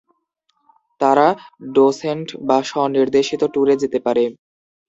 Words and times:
তারা 1.01 1.27
ডোসেন্ট 1.71 2.27
বা 2.47 2.57
স্ব-নির্দেশিত 2.63 3.41
ট্যুরে 3.53 3.75
যেতে 3.81 3.99
পারে। 4.05 4.23